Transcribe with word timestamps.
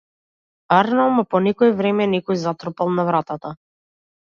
Арно 0.77 1.03
ама 1.09 1.25
по 1.35 1.41
некое 1.49 1.69
време 1.83 2.09
некој 2.15 2.41
затропал 2.47 2.93
на 2.97 3.09
вратата. 3.13 3.57